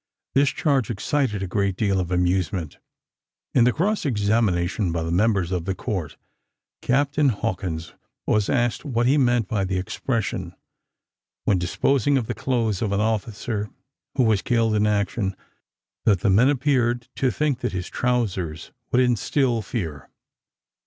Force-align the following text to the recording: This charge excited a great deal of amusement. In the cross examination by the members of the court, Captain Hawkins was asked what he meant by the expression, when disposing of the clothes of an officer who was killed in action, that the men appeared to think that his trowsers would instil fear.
This 0.33 0.49
charge 0.49 0.89
excited 0.89 1.43
a 1.43 1.47
great 1.47 1.75
deal 1.75 1.99
of 1.99 2.09
amusement. 2.09 2.79
In 3.53 3.65
the 3.65 3.71
cross 3.71 4.03
examination 4.03 4.91
by 4.91 5.03
the 5.03 5.11
members 5.11 5.51
of 5.51 5.65
the 5.65 5.75
court, 5.75 6.17
Captain 6.81 7.29
Hawkins 7.29 7.93
was 8.25 8.49
asked 8.49 8.83
what 8.83 9.05
he 9.05 9.19
meant 9.19 9.47
by 9.47 9.63
the 9.63 9.77
expression, 9.77 10.55
when 11.43 11.59
disposing 11.59 12.17
of 12.17 12.25
the 12.25 12.33
clothes 12.33 12.81
of 12.81 12.91
an 12.91 12.99
officer 12.99 13.69
who 14.17 14.23
was 14.23 14.41
killed 14.41 14.73
in 14.73 14.87
action, 14.87 15.35
that 16.05 16.21
the 16.21 16.31
men 16.31 16.49
appeared 16.49 17.07
to 17.17 17.29
think 17.29 17.59
that 17.59 17.71
his 17.71 17.87
trowsers 17.87 18.71
would 18.91 19.01
instil 19.01 19.61
fear. 19.61 20.09